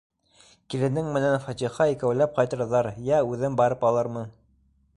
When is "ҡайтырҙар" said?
2.39-2.89